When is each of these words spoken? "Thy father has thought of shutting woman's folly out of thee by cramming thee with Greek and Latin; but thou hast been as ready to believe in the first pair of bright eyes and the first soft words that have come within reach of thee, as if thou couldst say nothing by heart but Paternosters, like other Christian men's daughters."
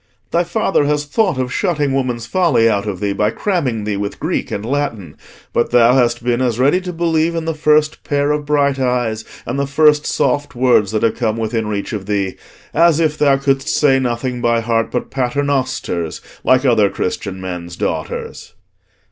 "Thy 0.31 0.43
father 0.43 0.85
has 0.85 1.05
thought 1.05 1.37
of 1.37 1.53
shutting 1.53 1.93
woman's 1.93 2.25
folly 2.25 2.67
out 2.67 2.87
of 2.87 2.99
thee 2.99 3.13
by 3.13 3.29
cramming 3.29 3.83
thee 3.83 3.97
with 3.97 4.19
Greek 4.19 4.49
and 4.49 4.65
Latin; 4.65 5.15
but 5.53 5.69
thou 5.69 5.93
hast 5.93 6.23
been 6.23 6.41
as 6.41 6.57
ready 6.57 6.81
to 6.81 6.91
believe 6.91 7.35
in 7.35 7.45
the 7.45 7.53
first 7.53 8.03
pair 8.03 8.31
of 8.31 8.43
bright 8.43 8.79
eyes 8.79 9.23
and 9.45 9.59
the 9.59 9.67
first 9.67 10.07
soft 10.07 10.55
words 10.55 10.91
that 10.91 11.03
have 11.03 11.17
come 11.17 11.37
within 11.37 11.67
reach 11.67 11.93
of 11.93 12.07
thee, 12.07 12.35
as 12.73 12.99
if 12.99 13.15
thou 13.15 13.37
couldst 13.37 13.67
say 13.69 13.99
nothing 13.99 14.41
by 14.41 14.59
heart 14.59 14.89
but 14.89 15.11
Paternosters, 15.11 16.19
like 16.43 16.65
other 16.65 16.89
Christian 16.89 17.39
men's 17.39 17.75
daughters." 17.75 18.55